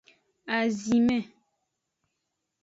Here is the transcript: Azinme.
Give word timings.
Azinme. 0.57 1.19